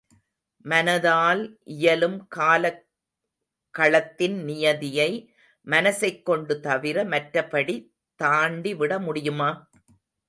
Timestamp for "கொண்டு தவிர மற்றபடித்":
6.25-7.87